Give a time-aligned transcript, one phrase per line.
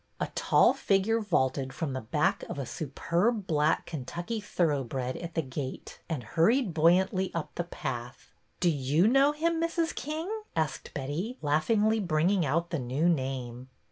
[0.19, 5.43] A tall figure vaulted from the back of a superb black Kentucky thoroughbred at the
[5.43, 9.93] gate, and hurried buoyantly up the path.'' Do you know him, Mrs.
[9.93, 13.69] King?" asked Betty, laughingly bringing out the new name.